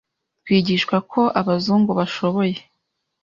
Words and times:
twigishwa 0.43 0.97
ko 1.11 1.21
abazungu 1.39 1.91
bashoboye 1.99 2.57